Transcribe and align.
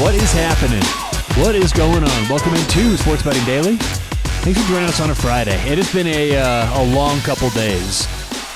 What 0.00 0.12
is 0.16 0.32
happening? 0.32 0.82
What 1.40 1.54
is 1.54 1.72
going 1.72 2.02
on? 2.02 2.28
Welcome 2.28 2.52
into 2.54 2.96
Sports 2.96 3.22
Betting 3.22 3.44
Daily. 3.44 3.76
Thanks 3.76 4.60
for 4.60 4.68
joining 4.68 4.88
us 4.88 5.00
on 5.00 5.10
a 5.10 5.14
Friday. 5.14 5.54
It 5.70 5.78
has 5.78 5.92
been 5.92 6.08
a, 6.08 6.36
uh, 6.36 6.82
a 6.82 6.84
long 6.96 7.20
couple 7.20 7.48
days. 7.50 8.04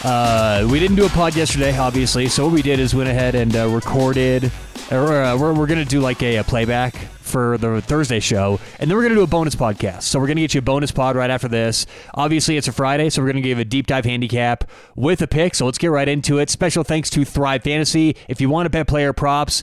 Uh, 0.05 0.67
we 0.69 0.81
didn't 0.81 0.97
do 0.97 1.07
a 1.07 1.09
pod 1.09 1.37
yesterday, 1.37 1.79
obviously, 1.79 2.27
so 2.27 2.47
what 2.47 2.53
we 2.53 2.61
did 2.61 2.81
is 2.81 2.93
went 2.93 3.09
ahead 3.09 3.37
and 3.37 3.55
uh, 3.55 3.69
recorded, 3.69 4.51
or 4.91 5.23
uh, 5.23 5.39
we're, 5.39 5.55
we're 5.55 5.69
to 5.69 5.85
do 5.85 6.01
like 6.01 6.25
a, 6.25 6.39
a 6.39 6.45
playback 6.45 6.97
for 7.21 7.57
the 7.57 7.81
Thursday 7.83 8.19
show, 8.19 8.59
and 8.81 8.91
then 8.91 8.97
we're 8.97 9.09
to 9.09 9.15
do 9.15 9.23
a 9.23 9.27
bonus 9.29 9.55
podcast. 9.55 10.03
So 10.03 10.19
we're 10.19 10.27
to 10.39 10.43
get 10.43 10.55
you 10.55 10.59
a 10.59 10.63
bonus 10.63 10.91
pod 10.91 11.15
right 11.15 11.31
after 11.31 11.47
this. 11.47 11.87
Obviously, 12.15 12.57
it's 12.57 12.67
a 12.67 12.73
Friday, 12.73 13.11
so 13.11 13.23
we're 13.23 13.33
to 13.33 13.41
give 13.41 13.61
a 13.61 13.65
deep 13.65 13.87
dive 13.87 14.05
handicap 14.05 14.69
with 14.97 15.23
a 15.23 15.29
pick. 15.29 15.55
So 15.55 15.67
let's 15.67 15.79
get 15.79 15.93
right 15.93 16.09
into 16.09 16.39
it. 16.39 16.51
Special 16.51 16.83
thanks 16.83 17.11
to 17.11 17.25
Thrive 17.25 17.63
Fantasy. 17.63 18.17
If 18.27 18.41
you 18.41 18.49
want 18.49 18.67
to 18.67 18.71
bet 18.71 18.89
player 18.89 19.13
props, 19.13 19.63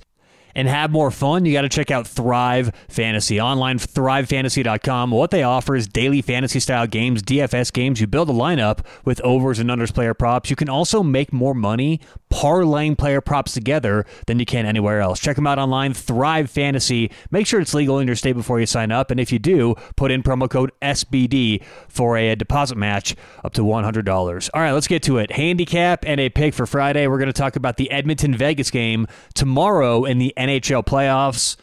and 0.56 0.68
have 0.68 0.92
more 0.92 1.12
fun, 1.12 1.46
you 1.46 1.54
got 1.54 1.62
to 1.62 1.70
check 1.70 1.92
out 1.92 2.08
Thrive 2.08 2.72
Fantasy. 2.88 3.40
Online, 3.40 3.78
thrivefantasy.com. 3.78 5.12
What 5.12 5.32
they 5.32 5.44
offer 5.44 5.76
is 5.76 5.88
daily 5.88 6.22
fantasy 6.22 6.60
style 6.60 6.88
games, 6.88 7.22
DFS 7.22 7.72
games. 7.74 8.02
You 8.02 8.08
build 8.08 8.30
a 8.30 8.34
lineup 8.34 8.80
with 9.04 9.22
overs 9.22 9.60
and 9.60 9.70
unders 9.70 9.94
player 9.94 10.14
props. 10.14 10.50
You 10.50 10.56
can 10.56 10.70
also 10.70 11.04
make 11.04 11.34
more 11.34 11.54
money 11.54 12.00
parlaying 12.36 12.98
player 12.98 13.22
props 13.22 13.54
together 13.54 14.06
than 14.28 14.40
you 14.40 14.46
can 14.46 14.66
anywhere 14.66 15.00
else. 15.00 15.22
Check 15.22 15.38
them 15.38 15.48
out 15.48 15.58
online, 15.58 15.94
Thrive 15.94 16.52
Fantasy. 16.52 17.10
Make 17.32 17.48
sure 17.48 17.62
it's 17.62 17.74
legal 17.74 17.98
in 18.00 18.08
your 18.08 18.18
state 18.18 18.34
before 18.34 18.60
you 18.60 18.66
sign 18.66 18.92
up. 18.92 19.10
And 19.10 19.22
if 19.22 19.32
you 19.32 19.40
do, 19.40 19.76
put 19.96 20.12
in 20.12 20.22
promo 20.22 20.50
code 20.50 20.74
SBD 20.82 21.64
for 21.88 22.18
a 22.18 22.36
deposit 22.36 22.78
match 22.78 23.16
up 23.46 23.54
to 23.54 23.62
$100. 23.62 24.50
All 24.54 24.62
right, 24.62 24.74
let's 24.74 24.88
get 24.88 25.02
to 25.04 25.18
it. 25.18 25.32
Handicap 25.32 26.04
and 26.06 26.20
a 26.20 26.30
pick 26.30 26.54
for 26.54 26.66
Friday. 26.66 27.08
We're 27.08 27.20
going 27.20 27.28
to 27.28 27.34
talk 27.34 27.56
about 27.56 27.78
the 27.78 27.90
Edmonton 27.90 28.36
Vegas 28.36 28.70
game 28.70 29.08
tomorrow 29.34 30.04
in 30.04 30.18
the 30.18 30.34
NHL 30.36 30.86
playoffs. 30.86 31.56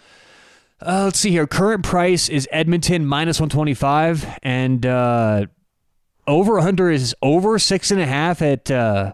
Uh, 0.81 1.05
let's 1.05 1.19
see 1.19 1.31
here. 1.31 1.47
Current 1.47 1.85
price 1.85 2.31
is 2.31 2.49
Edmonton 2.51 3.05
minus 3.05 3.39
125, 3.39 4.39
and 4.43 4.87
uh, 4.87 5.47
over 6.27 6.55
100 6.55 6.93
is 6.93 7.15
over 7.21 7.59
six 7.59 7.91
and 7.91 8.01
a 8.01 8.07
half 8.07 8.41
at. 8.41 8.71
Uh, 8.71 9.13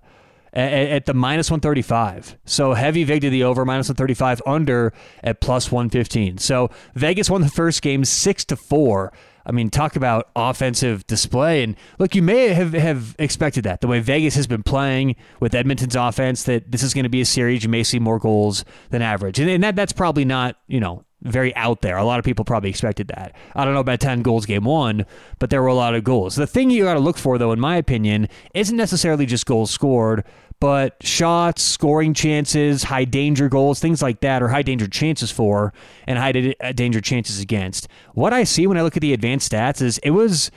at, 0.58 1.06
the 1.06 1.14
minus 1.14 1.50
135. 1.50 2.36
So 2.44 2.74
heavy 2.74 3.04
VIG 3.04 3.22
to 3.22 3.30
the 3.30 3.44
over, 3.44 3.64
minus 3.64 3.88
135, 3.88 4.42
under 4.46 4.92
at 5.22 5.40
plus 5.40 5.70
115. 5.70 6.38
So 6.38 6.70
Vegas 6.94 7.30
won 7.30 7.42
the 7.42 7.48
first 7.48 7.82
game 7.82 8.04
6 8.04 8.44
to 8.46 8.56
4. 8.56 9.12
I 9.46 9.52
mean, 9.52 9.70
talk 9.70 9.96
about 9.96 10.28
offensive 10.36 11.06
display. 11.06 11.62
And 11.62 11.74
look, 11.98 12.14
you 12.14 12.22
may 12.22 12.48
have, 12.48 12.74
have 12.74 13.16
expected 13.18 13.64
that. 13.64 13.80
The 13.80 13.86
way 13.86 14.00
Vegas 14.00 14.34
has 14.34 14.46
been 14.46 14.62
playing 14.62 15.16
with 15.40 15.54
Edmonton's 15.54 15.96
offense, 15.96 16.42
that 16.42 16.70
this 16.70 16.82
is 16.82 16.92
going 16.92 17.04
to 17.04 17.08
be 17.08 17.22
a 17.22 17.24
series. 17.24 17.62
You 17.62 17.70
may 17.70 17.82
see 17.82 17.98
more 17.98 18.18
goals 18.18 18.64
than 18.90 19.00
average. 19.00 19.38
And, 19.38 19.48
and 19.48 19.64
that 19.64 19.74
that's 19.74 19.92
probably 19.92 20.26
not, 20.26 20.56
you 20.66 20.80
know, 20.80 21.04
very 21.22 21.54
out 21.56 21.82
there. 21.82 21.96
A 21.96 22.04
lot 22.04 22.18
of 22.18 22.24
people 22.24 22.44
probably 22.44 22.70
expected 22.70 23.08
that. 23.08 23.34
I 23.54 23.64
don't 23.64 23.74
know 23.74 23.80
about 23.80 24.00
10 24.00 24.22
goals 24.22 24.46
game 24.46 24.64
one, 24.64 25.04
but 25.38 25.50
there 25.50 25.62
were 25.62 25.68
a 25.68 25.74
lot 25.74 25.94
of 25.94 26.04
goals. 26.04 26.36
The 26.36 26.46
thing 26.46 26.70
you 26.70 26.84
got 26.84 26.94
to 26.94 27.00
look 27.00 27.18
for, 27.18 27.38
though, 27.38 27.52
in 27.52 27.60
my 27.60 27.76
opinion, 27.76 28.28
isn't 28.54 28.76
necessarily 28.76 29.26
just 29.26 29.46
goals 29.46 29.70
scored, 29.70 30.24
but 30.60 30.96
shots, 31.02 31.62
scoring 31.62 32.14
chances, 32.14 32.84
high 32.84 33.04
danger 33.04 33.48
goals, 33.48 33.80
things 33.80 34.02
like 34.02 34.20
that, 34.20 34.42
or 34.42 34.48
high 34.48 34.62
danger 34.62 34.86
chances 34.86 35.30
for, 35.30 35.72
and 36.06 36.18
high 36.18 36.54
uh, 36.60 36.72
danger 36.72 37.00
chances 37.00 37.40
against. 37.40 37.88
What 38.14 38.32
I 38.32 38.44
see 38.44 38.66
when 38.66 38.78
I 38.78 38.82
look 38.82 38.96
at 38.96 39.02
the 39.02 39.12
advanced 39.12 39.50
stats 39.50 39.82
is 39.82 39.98
it 39.98 40.10
was 40.10 40.50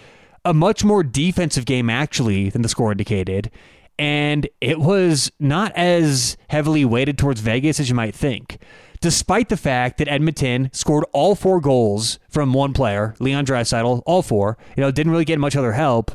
a 0.45 0.53
much 0.53 0.83
more 0.83 1.03
defensive 1.03 1.65
game, 1.65 1.89
actually, 1.89 2.49
than 2.49 2.61
the 2.61 2.69
score 2.69 2.91
indicated. 2.91 3.51
And 3.99 4.49
it 4.61 4.79
was 4.79 5.31
not 5.39 5.71
as 5.75 6.35
heavily 6.49 6.85
weighted 6.85 7.19
towards 7.19 7.41
Vegas 7.41 7.79
as 7.79 7.89
you 7.89 7.93
might 7.95 8.15
think 8.15 8.57
despite 9.01 9.49
the 9.49 9.57
fact 9.57 9.97
that 9.97 10.07
Edmonton 10.07 10.69
scored 10.71 11.03
all 11.11 11.35
four 11.35 11.59
goals 11.59 12.19
from 12.29 12.53
one 12.53 12.71
player, 12.71 13.15
Leon 13.19 13.45
Draisaitl, 13.45 14.03
all 14.05 14.21
four. 14.21 14.57
You 14.77 14.81
know, 14.81 14.91
didn't 14.91 15.11
really 15.11 15.25
get 15.25 15.39
much 15.39 15.55
other 15.55 15.73
help. 15.73 16.11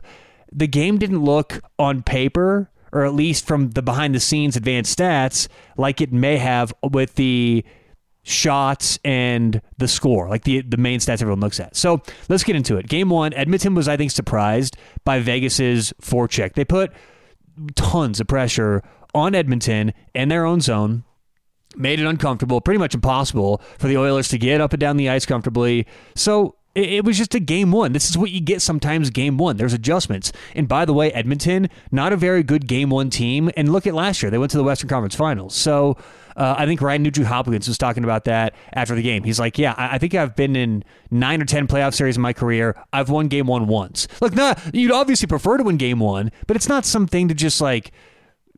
The 0.52 0.68
game 0.68 0.96
didn't 0.96 1.22
look 1.22 1.60
on 1.78 2.02
paper, 2.02 2.70
or 2.92 3.04
at 3.04 3.12
least 3.12 3.46
from 3.46 3.70
the 3.70 3.82
behind 3.82 4.14
the 4.14 4.20
scenes 4.20 4.56
advanced 4.56 4.96
stats, 4.96 5.48
like 5.76 6.00
it 6.00 6.12
may 6.12 6.38
have 6.38 6.72
with 6.82 7.16
the 7.16 7.64
shots 8.22 8.98
and 9.04 9.60
the 9.78 9.86
score, 9.86 10.28
like 10.28 10.44
the 10.44 10.62
the 10.62 10.76
main 10.76 11.00
stats 11.00 11.20
everyone 11.20 11.40
looks 11.40 11.60
at. 11.60 11.76
So 11.76 12.02
let's 12.28 12.44
get 12.44 12.56
into 12.56 12.76
it. 12.76 12.88
Game 12.88 13.10
one, 13.10 13.32
Edmonton 13.34 13.74
was 13.74 13.88
I 13.88 13.96
think 13.96 14.12
surprised 14.12 14.76
by 15.04 15.18
Vegas's 15.18 15.92
forecheck. 16.00 16.54
They 16.54 16.64
put 16.64 16.92
tons 17.74 18.20
of 18.20 18.28
pressure 18.28 18.82
on 19.14 19.34
Edmonton 19.34 19.92
in 20.14 20.28
their 20.28 20.44
own 20.44 20.60
zone 20.60 21.04
made 21.76 22.00
it 22.00 22.06
uncomfortable, 22.06 22.60
pretty 22.60 22.78
much 22.78 22.94
impossible 22.94 23.60
for 23.78 23.88
the 23.88 23.96
Oilers 23.96 24.28
to 24.28 24.38
get 24.38 24.60
up 24.60 24.72
and 24.72 24.80
down 24.80 24.96
the 24.96 25.08
ice 25.08 25.26
comfortably. 25.26 25.86
So 26.14 26.56
it, 26.76 27.04
was 27.04 27.16
just 27.16 27.34
a 27.34 27.40
game 27.40 27.72
one. 27.72 27.92
This 27.92 28.10
is 28.10 28.18
what 28.18 28.30
you 28.30 28.40
get 28.40 28.60
sometimes 28.60 29.08
game 29.08 29.38
one. 29.38 29.56
There's 29.56 29.72
adjustments. 29.72 30.30
And 30.54 30.68
by 30.68 30.84
the 30.84 30.92
way, 30.92 31.10
Edmonton, 31.12 31.70
not 31.90 32.12
a 32.12 32.16
very 32.16 32.42
good 32.42 32.66
game 32.66 32.90
one 32.90 33.08
team. 33.08 33.50
And 33.56 33.72
look 33.72 33.86
at 33.86 33.94
last 33.94 34.22
year. 34.22 34.30
They 34.30 34.38
went 34.38 34.50
to 34.50 34.58
the 34.58 34.64
Western 34.64 34.88
Conference 34.88 35.14
Finals. 35.14 35.54
So 35.54 35.96
uh, 36.36 36.54
I 36.58 36.66
think 36.66 36.82
Ryan 36.82 37.02
Nugent 37.02 37.28
Hopkins 37.28 37.66
was 37.66 37.78
talking 37.78 38.04
about 38.04 38.24
that 38.24 38.54
after 38.74 38.94
the 38.94 39.00
game. 39.00 39.24
He's 39.24 39.40
like, 39.40 39.58
yeah, 39.58 39.74
I, 39.78 39.96
think 39.96 40.14
I've 40.14 40.36
been 40.36 40.54
in 40.54 40.84
nine 41.10 41.40
or 41.40 41.46
10 41.46 41.66
playoff 41.66 41.94
series 41.94 42.16
in 42.16 42.22
my 42.22 42.34
career. 42.34 42.76
I've 42.92 43.08
won 43.08 43.28
game 43.28 43.46
one 43.46 43.68
once. 43.68 44.06
Look, 44.20 44.34
not, 44.34 44.60
you'd 44.74 44.92
obviously 44.92 45.28
prefer 45.28 45.56
to 45.56 45.64
win 45.64 45.78
game 45.78 45.98
one, 45.98 46.30
but 46.46 46.56
it's 46.56 46.68
not 46.68 46.84
something 46.84 47.28
to 47.28 47.34
just 47.34 47.60
like– 47.60 47.90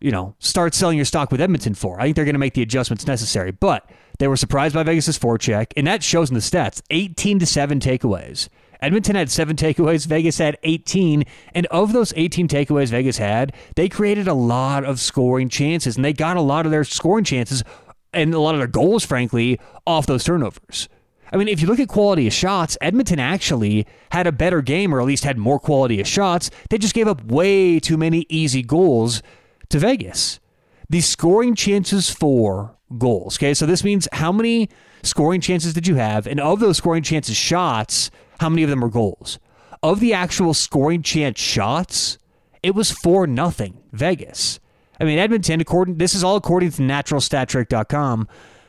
you 0.01 0.11
know, 0.11 0.35
start 0.39 0.75
selling 0.75 0.97
your 0.97 1.05
stock 1.05 1.31
with 1.31 1.41
Edmonton 1.41 1.75
for. 1.75 2.01
I 2.01 2.05
think 2.05 2.17
they're 2.17 2.25
going 2.25 2.35
to 2.35 2.41
make 2.41 2.55
the 2.55 2.63
adjustments 2.63 3.07
necessary. 3.07 3.51
But 3.51 3.89
they 4.19 4.29
were 4.29 4.37
surprised 4.37 4.75
by 4.75 4.83
Vegas's 4.83 5.19
forecheck, 5.19 5.73
and 5.77 5.87
that 5.87 6.03
shows 6.03 6.31
in 6.31 6.35
the 6.35 6.41
stats 6.41 6.83
18 6.91 7.39
to 7.41 7.47
7 7.47 7.81
takeaways. 7.81 8.49
Edmonton 8.81 9.17
had 9.17 9.31
seven 9.31 9.57
takeaways, 9.57 10.07
Vegas 10.07 10.39
had 10.39 10.57
18. 10.63 11.25
And 11.55 11.67
of 11.67 11.93
those 11.93 12.13
18 12.17 12.49
takeaways 12.49 12.91
Vegas 12.91 13.19
had, 13.19 13.53
they 13.75 13.89
created 13.89 14.29
a 14.29 14.35
lot 14.35 14.85
of 14.85 15.01
scoring 15.01 15.49
chances, 15.49 15.97
and 15.97 16.05
they 16.05 16.13
got 16.13 16.37
a 16.37 16.41
lot 16.41 16.65
of 16.65 16.71
their 16.71 16.85
scoring 16.85 17.25
chances 17.25 17.65
and 18.13 18.33
a 18.33 18.41
lot 18.41 18.55
of 18.55 18.61
their 18.61 18.69
goals, 18.69 19.05
frankly, 19.05 19.61
off 19.87 20.07
those 20.07 20.25
turnovers. 20.25 20.89
I 21.31 21.37
mean, 21.37 21.49
if 21.49 21.61
you 21.61 21.67
look 21.67 21.81
at 21.81 21.89
quality 21.89 22.27
of 22.27 22.33
shots, 22.33 22.79
Edmonton 22.81 23.19
actually 23.19 23.87
had 24.13 24.27
a 24.27 24.33
better 24.33 24.63
game, 24.63 24.95
or 24.95 25.01
at 25.01 25.07
least 25.07 25.25
had 25.25 25.37
more 25.37 25.59
quality 25.59 26.01
of 26.01 26.07
shots. 26.07 26.51
They 26.71 26.79
just 26.79 26.95
gave 26.95 27.07
up 27.07 27.23
way 27.25 27.79
too 27.81 27.99
many 27.99 28.25
easy 28.31 28.63
goals 28.63 29.23
to 29.71 29.79
Vegas. 29.79 30.41
The 30.89 31.01
scoring 31.01 31.55
chances 31.55 32.11
for 32.11 32.77
goals. 32.97 33.37
Okay, 33.39 33.55
so 33.55 33.67
this 33.67 33.85
means 33.85 34.09
how 34.13 34.33
many 34.33 34.69
scoring 35.03 35.41
chances 35.41 35.75
did 35.75 35.87
you 35.87 35.97
have? 35.97 36.27
And 36.27 36.41
of 36.41 36.61
those 36.61 36.79
scoring 36.79 37.03
chances 37.03 37.37
shots, 37.37 38.11
how 38.41 38.49
many 38.49 38.63
of 38.63 38.71
them 38.71 38.81
were 38.81 38.89
goals? 38.89 39.39
Of 39.83 40.01
the 40.01 40.15
actual 40.15 40.55
scoring 40.55 41.03
chance 41.03 41.39
shots, 41.39 42.19
it 42.63 42.75
was 42.75 42.91
4 42.91 43.27
nothing 43.27 43.83
Vegas. 43.93 44.61
I 45.01 45.05
mean, 45.05 45.19
Edmonton, 45.19 45.61
according 45.61 45.99
this 45.99 46.15
is 46.15 46.25
all 46.25 46.37
according 46.37 46.73
to 46.73 46.83
naturalstattrick.com, 46.83 48.29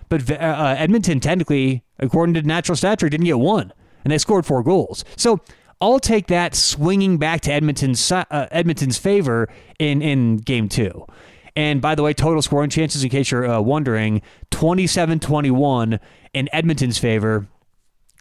but 0.10 0.30
uh, 0.30 0.36
uh, 0.36 0.76
Edmonton 0.78 1.20
technically, 1.20 1.84
according 2.00 2.36
to 2.36 2.42
Natural 2.42 2.76
Stat 2.76 3.00
Trick, 3.00 3.12
didn't 3.12 3.26
get 3.26 3.40
one, 3.40 3.74
and 4.04 4.12
they 4.12 4.18
scored 4.18 4.46
four 4.46 4.62
goals. 4.62 5.04
So 5.16 5.40
I'll 5.82 6.00
take 6.00 6.28
that 6.28 6.56
swinging 6.56 7.18
back 7.18 7.42
to 7.42 7.54
Edmonton's 7.54 8.12
uh, 8.12 8.26
Edmonton's 8.52 8.98
favor 8.98 9.50
in 9.78 10.02
in 10.02 10.38
game 10.38 10.68
two. 10.68 11.06
And 11.56 11.82
by 11.82 11.96
the 11.96 12.04
way, 12.04 12.14
total 12.14 12.42
scoring 12.42 12.70
chances, 12.70 13.04
in 13.04 13.10
case 13.10 13.32
you're 13.32 13.50
uh, 13.50 13.60
wondering, 13.60 14.22
27 14.52 15.20
21 15.20 16.00
in 16.34 16.50
Edmonton's 16.54 16.98
favor 16.98 17.48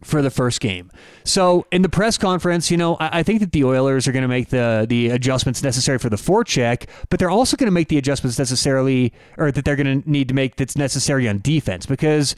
for 0.05 0.23
the 0.23 0.31
first 0.31 0.61
game. 0.61 0.91
So 1.25 1.67
in 1.73 1.83
the 1.83 1.89
press 1.89 2.17
conference, 2.17 2.71
you 2.71 2.77
know, 2.77 2.97
I, 2.97 3.19
I 3.19 3.23
think 3.23 3.41
that 3.41 3.53
the 3.53 3.65
Oilers 3.65 4.07
are 4.07 4.13
going 4.13 4.23
to 4.23 4.29
make 4.29 4.49
the 4.51 4.87
the 4.89 5.11
adjustments 5.11 5.63
necessary 5.63 5.99
for 5.99 6.09
the 6.09 6.17
forecheck, 6.17 6.89
but 7.11 7.19
they're 7.19 7.31
also 7.31 7.57
going 7.57 7.67
to 7.67 7.73
make 7.73 7.89
the 7.89 7.99
adjustments 7.99 8.39
necessarily, 8.39 9.13
or 9.37 9.51
that 9.51 9.65
they're 9.65 9.77
going 9.77 10.03
to 10.03 10.11
need 10.11 10.29
to 10.29 10.35
make 10.35 10.57
that's 10.57 10.77
necessary 10.77 11.29
on 11.29 11.39
defense 11.39 11.87
because 11.87 12.37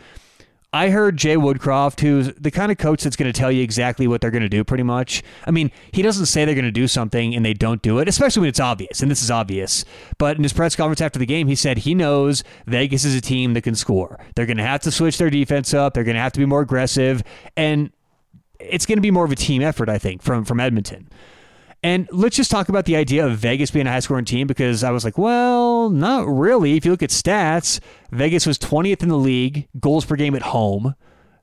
I 0.72 0.90
heard 0.90 1.16
Jay 1.16 1.34
Woodcroft, 1.34 1.98
who's 1.98 2.32
the 2.34 2.52
kind 2.52 2.70
of 2.70 2.78
coach 2.78 3.02
that's 3.02 3.16
going 3.16 3.30
to 3.30 3.36
tell 3.36 3.50
you 3.50 3.62
exactly 3.62 4.06
what 4.06 4.20
they're 4.20 4.30
going 4.30 4.44
to 4.44 4.48
do, 4.48 4.62
pretty 4.62 4.84
much. 4.84 5.20
I 5.44 5.50
mean, 5.50 5.72
he 5.90 6.00
doesn't 6.00 6.26
say 6.26 6.44
they're 6.44 6.54
going 6.54 6.64
to 6.64 6.70
do 6.70 6.86
something 6.86 7.34
and 7.34 7.44
they 7.44 7.54
don't 7.54 7.82
do 7.82 7.98
it, 7.98 8.06
especially 8.06 8.42
when 8.42 8.50
it's 8.50 8.60
obvious, 8.60 9.00
and 9.00 9.10
this 9.10 9.20
is 9.20 9.32
obvious. 9.32 9.84
But 10.16 10.36
in 10.36 10.44
his 10.44 10.52
press 10.52 10.76
conference 10.76 11.00
after 11.00 11.18
the 11.18 11.26
game, 11.26 11.48
he 11.48 11.56
said 11.56 11.78
he 11.78 11.94
knows 11.94 12.44
Vegas 12.66 13.04
is 13.04 13.16
a 13.16 13.20
team 13.20 13.54
that 13.54 13.62
can 13.62 13.74
score. 13.74 14.20
They're 14.36 14.46
going 14.46 14.58
to 14.58 14.62
have 14.62 14.80
to 14.82 14.92
switch 14.92 15.18
their 15.18 15.30
defense 15.30 15.74
up, 15.74 15.94
they're 15.94 16.04
going 16.04 16.14
to 16.14 16.20
have 16.22 16.32
to 16.32 16.40
be 16.40 16.46
more 16.46 16.60
aggressive, 16.60 17.24
and 17.56 17.90
it's 18.60 18.86
going 18.86 18.98
to 18.98 19.02
be 19.02 19.10
more 19.10 19.24
of 19.24 19.32
a 19.32 19.36
team 19.36 19.62
effort, 19.62 19.88
I 19.88 19.98
think, 19.98 20.22
from, 20.22 20.44
from 20.44 20.60
Edmonton. 20.60 21.08
And 21.82 22.08
let's 22.12 22.36
just 22.36 22.50
talk 22.50 22.68
about 22.68 22.84
the 22.84 22.96
idea 22.96 23.26
of 23.26 23.38
Vegas 23.38 23.70
being 23.70 23.86
a 23.86 23.90
high 23.90 24.00
scoring 24.00 24.26
team 24.26 24.46
because 24.46 24.84
I 24.84 24.90
was 24.90 25.02
like, 25.02 25.16
well, 25.16 25.88
not 25.88 26.26
really. 26.26 26.76
If 26.76 26.84
you 26.84 26.90
look 26.90 27.02
at 27.02 27.10
stats, 27.10 27.80
Vegas 28.10 28.46
was 28.46 28.58
20th 28.58 29.02
in 29.02 29.08
the 29.08 29.16
league, 29.16 29.66
goals 29.78 30.04
per 30.04 30.16
game 30.16 30.34
at 30.34 30.42
home. 30.42 30.94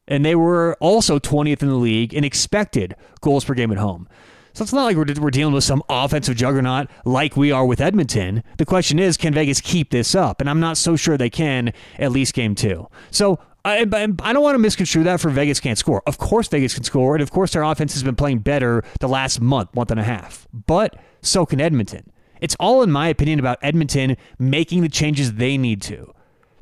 And 0.08 0.24
they 0.24 0.36
were 0.36 0.78
also 0.80 1.20
20th 1.20 1.64
in 1.64 1.70
the 1.70 1.76
league 1.76 2.14
in 2.14 2.24
expected 2.24 2.96
goals 3.22 3.46
per 3.46 3.56
game 3.56 3.72
at 3.72 3.78
home. 3.78 4.08
So 4.54 4.64
it's 4.64 4.74
not 4.74 4.86
like 4.86 4.96
we're, 4.96 5.22
we're 5.22 5.32
dealing 5.32 5.54
with 5.54 5.64
some 5.64 5.84
offensive 5.90 6.36
juggernaut 6.36 6.88
like 7.06 7.36
we 7.36 7.52
are 7.52 7.66
with 7.66 7.82
Edmonton. 7.82 8.44
The 8.58 8.66
question 8.66 9.00
is, 9.00 9.18
can 9.18 9.34
Vegas 9.34 9.62
keep 9.62 9.90
this 9.90 10.16
up? 10.16 10.40
And 10.40 10.50
I'm 10.50 10.60
not 10.60 10.78
so 10.78 10.96
sure 10.96 11.18
they 11.18 11.30
can, 11.30 11.74
at 12.00 12.12
least 12.12 12.34
game 12.34 12.56
two. 12.56 12.88
So 13.12 13.40
I, 13.68 14.08
I 14.24 14.34
don't 14.34 14.44
want 14.44 14.56
to 14.56 14.60
misconstrue 14.60 15.04
that 15.04 15.20
for 15.20 15.30
Vegas 15.30 15.60
can't 15.60 15.78
score. 15.78 16.02
Of 16.08 16.18
course, 16.18 16.48
Vegas 16.48 16.74
can 16.74 16.84
score, 16.84 17.16
and 17.16 17.22
of 17.22 17.32
course, 17.32 17.52
their 17.52 17.64
offense 17.64 17.94
has 17.94 18.04
been 18.04 18.16
playing 18.16 18.40
better 18.40 18.84
the 19.00 19.10
last 19.10 19.42
month, 19.42 19.76
month 19.76 19.92
and 19.92 20.00
a 20.00 20.04
half. 20.04 20.48
But 20.54 20.96
so 21.22 21.46
can 21.46 21.60
Edmonton. 21.60 22.12
It's 22.40 22.56
all, 22.60 22.82
in 22.82 22.92
my 22.92 23.10
opinion, 23.10 23.40
about 23.40 23.58
Edmonton 23.62 24.16
making 24.40 24.82
the 24.82 24.90
changes 24.90 25.34
they 25.34 25.58
need 25.58 25.82
to 25.84 26.14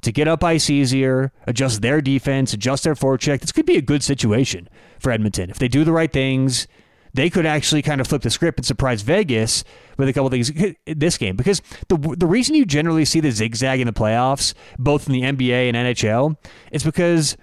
to 0.02 0.12
get 0.12 0.28
up 0.28 0.44
ice 0.44 0.70
easier, 0.70 1.32
adjust 1.48 1.82
their 1.82 2.00
defense, 2.00 2.54
adjust 2.54 2.84
their 2.84 2.94
forecheck. 2.94 3.42
This 3.42 3.52
could 3.52 3.66
be 3.66 3.76
a 3.76 3.82
good 3.82 4.04
situation 4.04 4.70
for 5.00 5.12
Edmonton 5.12 5.50
if 5.50 5.58
they 5.58 5.68
do 5.68 5.84
the 5.84 5.92
right 5.92 6.14
things. 6.14 6.68
They 7.16 7.30
could 7.30 7.46
actually 7.46 7.82
kind 7.82 8.02
of 8.02 8.08
flip 8.08 8.24
the 8.24 8.30
script 8.30 8.60
and 8.60 8.66
surprise 8.66 9.02
Vegas 9.02 9.64
with 9.98 10.10
a 10.10 10.14
couple 10.14 10.30
things 10.30 10.52
this 10.86 11.18
game 11.18 11.38
because 11.38 11.62
the 11.88 11.98
the 12.18 12.28
reason 12.28 12.56
you 12.56 12.66
generally 12.66 13.06
see 13.06 13.22
the 13.22 13.32
zigzag 13.32 13.80
in 13.80 13.88
the 13.88 13.94
playoffs, 13.94 14.54
both 14.78 15.08
in 15.08 15.14
the 15.14 15.22
NBA 15.22 15.70
and 15.70 15.78
NHL, 15.78 16.36
is 16.74 16.84
because 16.84 17.38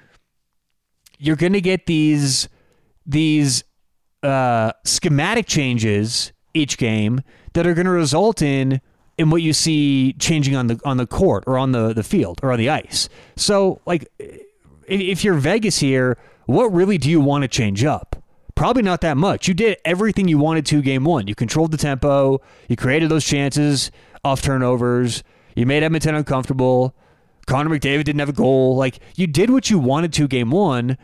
you're 1.18 1.36
going 1.36 1.54
to 1.54 1.60
get 1.62 1.86
these 1.86 2.50
these 3.06 3.64
uh, 4.22 4.72
schematic 4.84 5.46
changes 5.46 6.32
each 6.52 6.76
game 6.76 7.22
that 7.54 7.66
are 7.66 7.72
going 7.72 7.86
to 7.86 7.92
result 7.92 8.42
in 8.42 8.78
in 9.16 9.30
what 9.30 9.40
you 9.40 9.54
see 9.54 10.12
changing 10.18 10.54
on 10.54 10.66
the 10.66 10.80
on 10.84 10.98
the 10.98 11.06
court 11.06 11.44
or 11.46 11.56
on 11.56 11.72
the, 11.72 11.94
the 11.94 12.02
field 12.02 12.40
or 12.42 12.52
on 12.52 12.58
the 12.58 12.68
ice. 12.68 13.08
So 13.36 13.80
like 13.86 14.06
if 14.86 15.24
you're 15.24 15.34
Vegas 15.34 15.78
here, 15.78 16.18
what 16.44 16.66
really 16.66 16.98
do 16.98 17.08
you 17.08 17.22
want 17.22 17.42
to 17.42 17.48
change 17.48 17.84
up? 17.84 18.11
Probably 18.62 18.84
not 18.84 19.00
that 19.00 19.16
much. 19.16 19.48
You 19.48 19.54
did 19.54 19.78
everything 19.84 20.28
you 20.28 20.38
wanted 20.38 20.64
to 20.66 20.82
game 20.82 21.02
one. 21.02 21.26
You 21.26 21.34
controlled 21.34 21.72
the 21.72 21.76
tempo, 21.76 22.40
you 22.68 22.76
created 22.76 23.08
those 23.08 23.24
chances 23.24 23.90
off 24.22 24.40
turnovers, 24.40 25.24
you 25.56 25.66
made 25.66 25.82
Edmonton 25.82 26.14
uncomfortable. 26.14 26.94
Connor 27.48 27.70
McDavid 27.70 28.04
didn't 28.04 28.20
have 28.20 28.28
a 28.28 28.32
goal. 28.32 28.76
Like 28.76 29.00
you 29.16 29.26
did 29.26 29.50
what 29.50 29.68
you 29.68 29.80
wanted 29.80 30.12
to 30.12 30.28
game 30.28 30.52
one, 30.52 30.96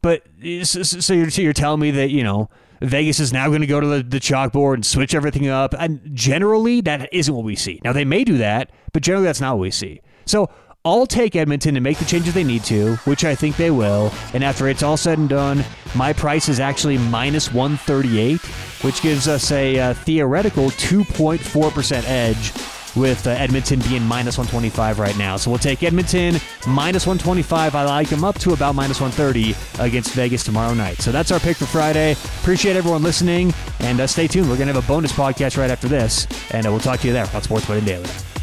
but 0.00 0.22
so 0.62 1.12
you're, 1.12 1.28
so 1.28 1.42
you're 1.42 1.52
telling 1.52 1.80
me 1.80 1.90
that, 1.90 2.08
you 2.08 2.22
know, 2.22 2.48
Vegas 2.80 3.20
is 3.20 3.34
now 3.34 3.48
going 3.48 3.60
to 3.60 3.66
go 3.66 3.80
to 3.80 3.86
the, 3.86 4.02
the 4.02 4.18
chalkboard 4.18 4.76
and 4.76 4.86
switch 4.86 5.14
everything 5.14 5.46
up. 5.46 5.74
And 5.78 6.00
generally, 6.14 6.80
that 6.80 7.12
isn't 7.12 7.34
what 7.34 7.44
we 7.44 7.54
see. 7.54 7.82
Now, 7.84 7.92
they 7.92 8.06
may 8.06 8.24
do 8.24 8.38
that, 8.38 8.70
but 8.94 9.02
generally, 9.02 9.26
that's 9.26 9.42
not 9.42 9.56
what 9.56 9.60
we 9.60 9.70
see. 9.70 10.00
So 10.24 10.48
I'll 10.86 11.06
take 11.06 11.34
Edmonton 11.34 11.74
to 11.76 11.80
make 11.80 11.96
the 11.96 12.04
changes 12.04 12.34
they 12.34 12.44
need 12.44 12.62
to, 12.64 12.96
which 13.06 13.24
I 13.24 13.34
think 13.34 13.56
they 13.56 13.70
will. 13.70 14.12
And 14.34 14.44
after 14.44 14.68
it's 14.68 14.82
all 14.82 14.98
said 14.98 15.16
and 15.16 15.30
done, 15.30 15.64
my 15.94 16.12
price 16.12 16.50
is 16.50 16.60
actually 16.60 16.98
minus 16.98 17.54
138, 17.54 18.38
which 18.84 19.00
gives 19.00 19.26
us 19.26 19.50
a 19.50 19.78
uh, 19.78 19.94
theoretical 19.94 20.66
2.4% 20.66 22.04
edge 22.06 22.52
with 23.00 23.26
uh, 23.26 23.30
Edmonton 23.30 23.80
being 23.80 24.02
minus 24.02 24.36
125 24.36 24.98
right 24.98 25.16
now. 25.16 25.38
So 25.38 25.50
we'll 25.50 25.58
take 25.58 25.82
Edmonton 25.82 26.34
minus 26.68 27.06
125. 27.06 27.74
I 27.74 27.84
like 27.84 28.10
them 28.10 28.22
up 28.22 28.38
to 28.40 28.52
about 28.52 28.74
minus 28.74 29.00
130 29.00 29.54
against 29.82 30.12
Vegas 30.12 30.44
tomorrow 30.44 30.74
night. 30.74 30.98
So 30.98 31.10
that's 31.10 31.32
our 31.32 31.40
pick 31.40 31.56
for 31.56 31.64
Friday. 31.64 32.12
Appreciate 32.12 32.76
everyone 32.76 33.02
listening 33.02 33.54
and 33.80 34.00
uh, 34.00 34.06
stay 34.06 34.26
tuned. 34.26 34.50
We're 34.50 34.58
going 34.58 34.68
to 34.68 34.74
have 34.74 34.84
a 34.84 34.86
bonus 34.86 35.12
podcast 35.12 35.56
right 35.56 35.70
after 35.70 35.88
this, 35.88 36.26
and 36.50 36.66
uh, 36.66 36.70
we'll 36.70 36.78
talk 36.78 37.00
to 37.00 37.06
you 37.06 37.14
there 37.14 37.26
on 37.32 37.40
Sports 37.40 37.66
Betting 37.66 37.86
Daily. 37.86 38.33